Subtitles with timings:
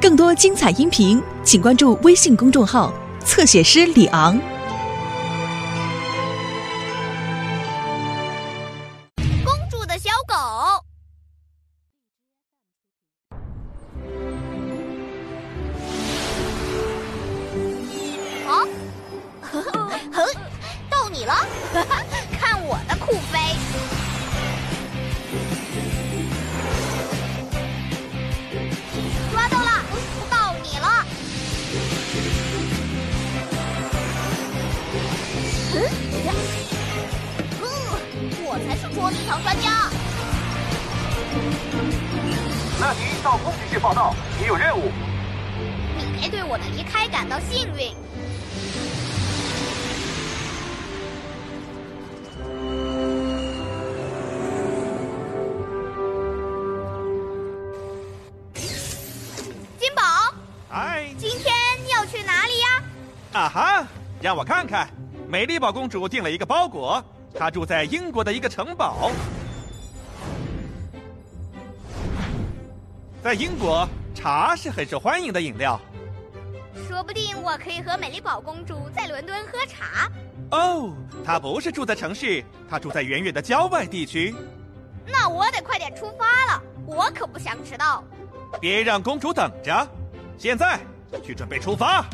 [0.00, 2.92] 更多精彩音频，请关注微信公众号
[3.24, 4.38] “侧写师李昂”。
[9.42, 10.34] 公主的小狗。
[18.46, 18.68] 哦，
[19.40, 20.26] 呵呵，呵，
[20.90, 21.34] 逗你了，
[22.38, 24.03] 看我的酷飞！
[38.94, 39.90] 捉迷藏专家。
[42.80, 44.92] 乐迪到空军去报道，你有任务。
[45.96, 47.92] 你该对我的离开感到幸运。
[59.78, 60.02] 金宝，
[60.70, 61.52] 哎，今天
[61.92, 62.82] 要去哪里呀？
[63.32, 63.86] 啊哈，
[64.20, 64.88] 让我看看，
[65.28, 67.04] 美丽宝公主订了一个包裹，
[67.36, 69.10] 她住在英国的一个城堡。
[73.22, 75.80] 在英国，茶是很受欢迎的饮料。
[76.86, 80.10] 说不定我可以和美丽宝公主在伦敦喝茶。
[80.50, 80.92] 哦，
[81.24, 84.34] 她不是住在城市，她住在远远的郊外地区。
[85.06, 88.04] 那我得快点出发了，我可不想迟到。
[88.60, 89.88] 别让公主等着，
[90.38, 90.78] 现在
[91.24, 92.04] 去准备出发。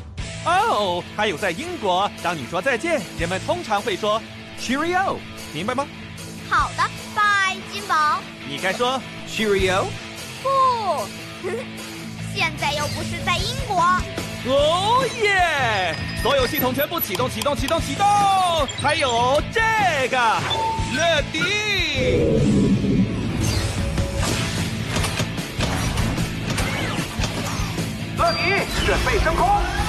[0.47, 4.21] 哦，还有在英国，当你说再见，人们通常会说
[4.61, 5.17] “cheerio”，
[5.53, 5.87] 明白吗？
[6.49, 6.83] 好的，
[7.15, 8.21] 拜，金宝。
[8.49, 9.85] 你该说 “cheerio”。
[10.43, 11.07] 不，
[12.35, 13.83] 现在又不是在英国。
[14.47, 15.95] 哦耶！
[16.23, 18.07] 所有系统全部启动，启动，启动，启动！
[18.83, 19.61] 还有这
[20.09, 20.17] 个，
[20.95, 21.41] 乐迪。
[28.17, 28.41] 乐迪，
[28.87, 29.80] 准备升空。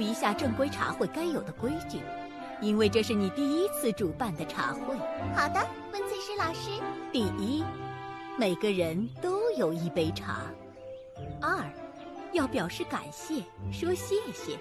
[0.00, 2.00] 一下正规茶会该有的规矩，
[2.60, 4.96] 因为这是你第一次主办的茶会。
[5.34, 6.70] 好的，温翠诗老师。
[7.12, 7.64] 第一，
[8.36, 10.34] 每个人都有一杯茶；
[11.40, 11.64] 二，
[12.32, 13.42] 要表示感谢，
[13.72, 14.56] 说谢谢；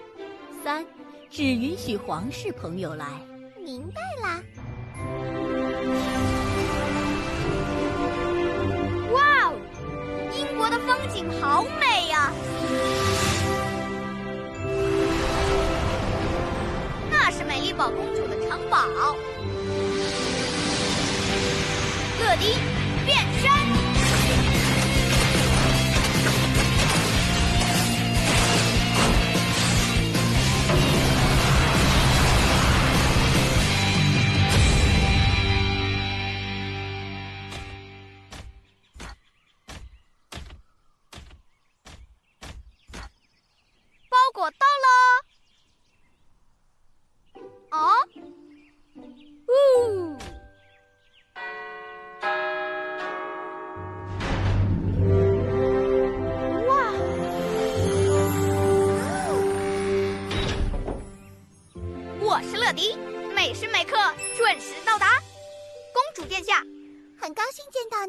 [0.63, 0.85] 三，
[1.29, 3.05] 只允许皇室朋友来。
[3.63, 4.41] 明白啦。
[9.13, 9.53] 哇哦，
[10.37, 11.86] 英国的风景好美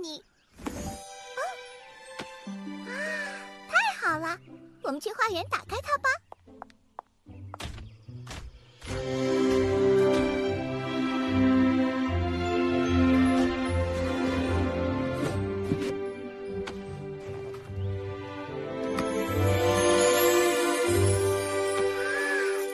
[0.03, 0.25] 你。
[1.36, 1.41] 啊，
[2.86, 2.92] 啊，
[3.69, 4.38] 太好了。
[4.82, 6.09] 我们去花园打开它吧。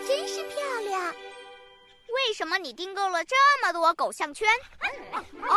[0.06, 1.12] 真是漂亮！
[2.08, 4.48] 为什么你订购了这么多狗项圈？
[5.42, 5.52] 哦，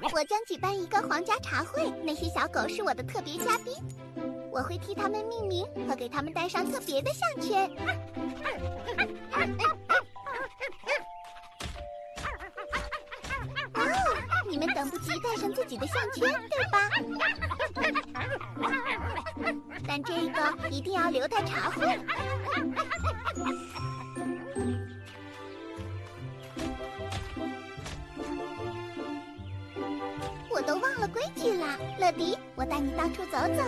[0.00, 3.74] 我将举办一个皇家茶会，那些小狗是我的特别嘉宾，
[4.50, 7.70] 我会替它们命名和给它们戴上特别的项圈。
[13.74, 13.82] 哦，
[14.48, 16.90] 你们等不及戴上自己的项圈，对吧？
[19.86, 21.98] 但这个一定要留在茶会。
[30.98, 33.62] 忘了规矩啦，乐迪，我带你到处走走。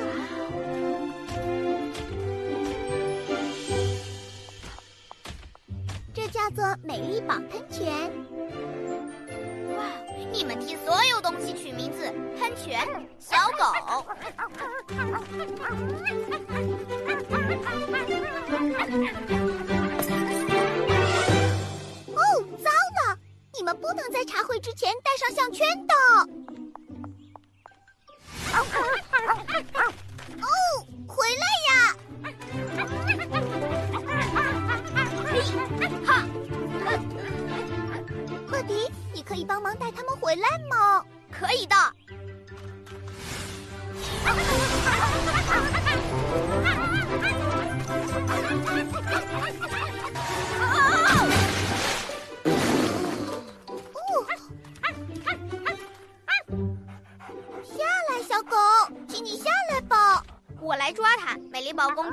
[6.13, 7.87] 这叫做美丽宝喷泉。
[9.77, 9.85] 哇，
[10.33, 12.85] 你们替所有东西取名字：喷泉、
[13.21, 13.65] 小狗。
[22.17, 22.71] 哦，糟
[23.07, 23.17] 了！
[23.55, 25.95] 你们不能在茶会之前戴上项圈的。
[30.43, 30.47] 哦，
[31.07, 31.73] 回来呀！
[36.07, 36.09] 哈，
[38.49, 41.05] 乐迪，你可以帮忙带他们回来吗？
[41.31, 41.77] 可以的。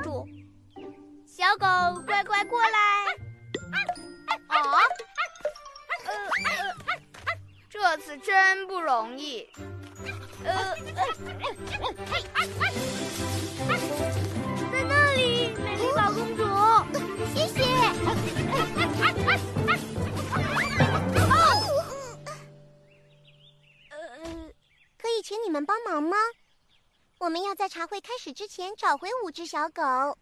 [0.02, 0.26] 住。
[1.26, 1.66] 小狗，
[2.06, 3.06] 乖乖过来。
[4.48, 4.54] 哦，
[6.04, 6.10] 呃
[6.44, 6.50] 呃，
[7.68, 9.48] 这次真不容易。
[10.44, 10.74] 呃，
[14.72, 16.42] 在那里，美丽宝公主，
[17.34, 17.62] 谢谢。
[21.20, 21.34] 哦，
[23.90, 23.96] 呃，
[24.96, 26.16] 可以请你们帮忙吗？
[27.18, 29.82] 我们要在茶会开始之前找回五只小狗。
[29.82, 30.16] 哦，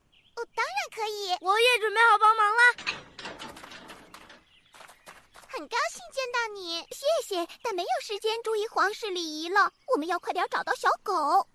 [0.54, 2.60] 当然可以，我也准备好帮忙了。
[5.48, 9.72] 很高兴见到你，谢谢，但没有时间注意皇室礼仪了。
[9.94, 11.48] 我们要快点找到小狗。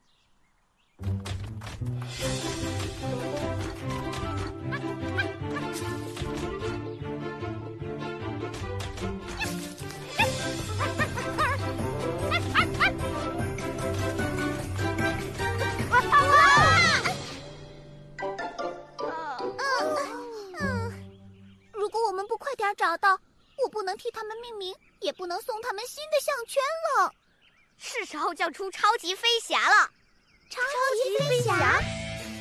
[26.22, 26.62] 项圈
[27.00, 27.14] 了。
[27.80, 29.90] 是时候叫出超级飞侠了。
[30.50, 30.62] 超
[31.04, 31.82] 级飞侠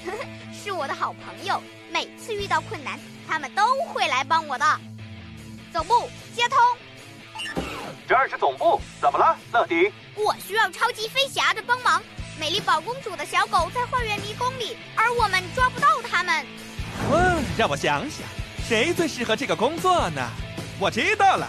[0.53, 4.81] 是我的好朋友，每次遇到困难，他们都会来帮我的。
[5.73, 6.59] 总部接通，
[8.07, 9.91] 这儿是总部，怎么了，乐迪？
[10.15, 12.03] 我需要超级飞侠的帮忙。
[12.39, 16.45] 美丽宝公主的小狗在花园迷宫里，而我们抓不到它们。
[17.13, 18.27] 嗯，让我想想，
[18.69, 20.29] 谁最适合这个工作呢？
[20.81, 21.47] 我知道了，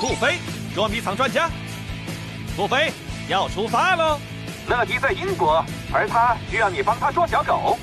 [0.00, 0.38] 杜飞，
[0.74, 1.50] 捉迷藏专家。
[2.56, 2.90] 杜飞
[3.28, 4.18] 要出发喽！
[4.66, 5.62] 乐迪在英国，
[5.92, 7.78] 而他需要你帮他捉小狗。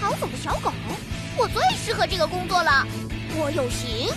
[0.00, 0.72] 逃走的小狗，
[1.36, 2.84] 我最适合这个工作了。
[3.36, 4.08] 我有型，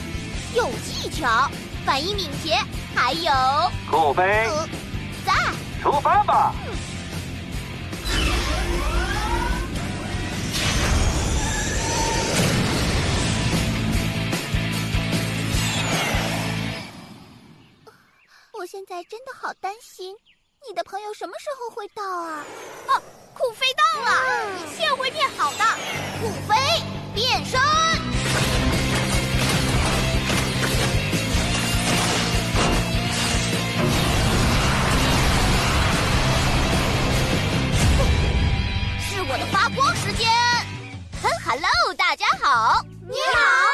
[0.56, 1.48] 有技巧，
[1.86, 2.58] 反应敏捷，
[2.96, 3.32] 还有……
[3.90, 4.68] 酷飞，呃，
[5.24, 5.34] 在。
[5.84, 6.52] 出发吧！
[18.66, 20.16] 我现在真的好担心，
[20.68, 22.44] 你的朋友什么时候会到啊？
[22.88, 23.02] 哦，
[23.36, 25.64] 酷飞到了，一切会变好的。
[26.20, 26.56] 酷飞
[27.14, 27.62] 变身，
[39.00, 40.28] 是我的发光时间。
[41.22, 42.84] 哈，Hello，大家好。
[43.08, 43.68] 你好，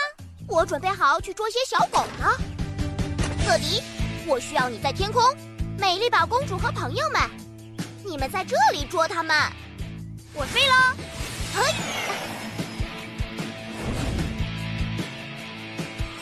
[0.50, 2.38] 我准备好去捉些小狗了。
[3.48, 3.82] 乐迪。
[4.26, 5.24] 我需要你在天空，
[5.80, 7.22] 美丽宝公主和朋友们，
[8.06, 9.36] 你们在这里捉他们。
[10.34, 10.96] 我飞了，
[11.54, 11.74] 嘿！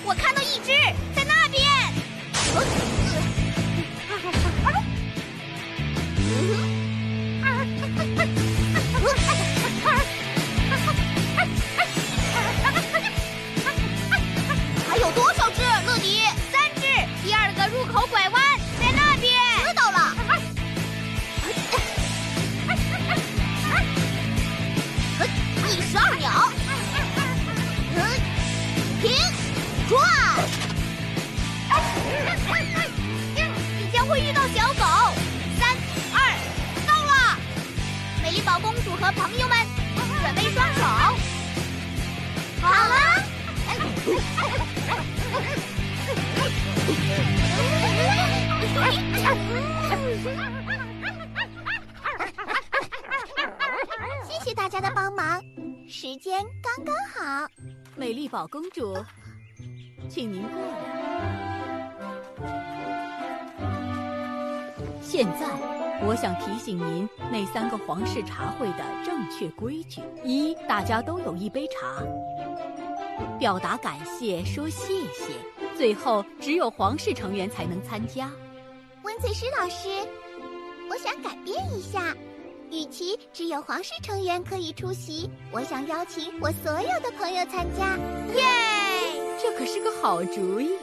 [0.06, 0.72] 我看到一只
[1.14, 2.89] 在那边。
[25.92, 26.30] 十二秒。
[29.02, 29.12] 停，
[29.88, 29.98] 转。
[33.80, 34.86] 你将会遇到小狗。
[35.60, 35.76] 三
[36.14, 36.16] 二，
[36.86, 37.40] 到了！
[38.22, 39.58] 美丽宝公主和朋友们，
[40.22, 40.82] 准备双手。
[42.62, 43.24] 好了。
[56.20, 57.48] 间刚刚好。
[57.96, 58.94] 美丽宝公主，
[60.10, 61.00] 请您过来。
[65.02, 65.48] 现在，
[66.06, 72.04] 我想提醒您那三个皇室茶会的正确规矩：一，大家都有一杯茶；
[73.40, 75.34] 表达感谢，说谢谢。
[75.78, 78.30] 最后，只有皇室成员才能参加。
[79.04, 79.88] 温翠诗老师，
[80.90, 82.14] 我想改变一下，
[82.72, 87.98] 与其只有皇室成员可以出席，我想邀请我所有的朋友参加。
[88.36, 88.44] 耶！
[89.42, 90.78] 这可是个好主意。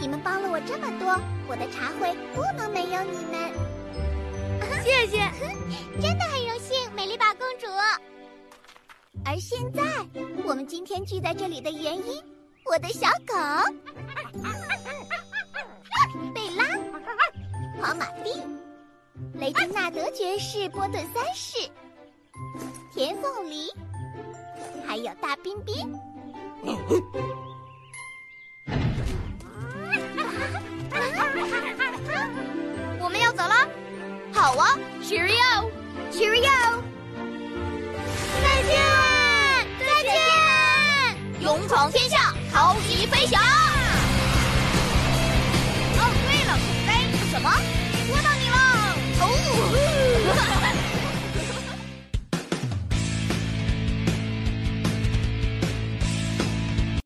[0.00, 1.18] 你们帮了我这么多，
[1.48, 3.52] 我的茶会不能没有你们。
[4.82, 5.18] 谢谢，
[6.00, 7.66] 真的很荣幸，美丽宝公主。
[9.24, 9.82] 而现在，
[10.44, 12.22] 我们今天聚在这里的原因，
[12.64, 13.34] 我的小狗
[20.16, 21.68] 爵士、波顿三世、
[22.94, 23.70] 田凤梨，
[24.86, 25.74] 还有大彬彬。
[32.98, 33.68] 我们要走了，
[34.32, 34.70] 好啊
[35.02, 36.45] ，Cheerio，Cheerio，